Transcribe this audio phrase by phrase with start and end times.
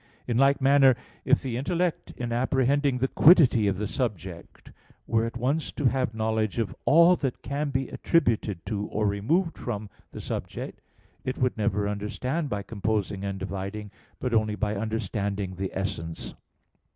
[0.27, 0.95] In like manner,
[1.25, 4.71] if the intellect in apprehending the quiddity of the subject
[5.05, 9.59] were at once to have knowledge of all that can be attributed to, or removed
[9.59, 10.81] from, the subject,
[11.23, 16.33] it would never understand by composing and dividing, but only by understanding the essence.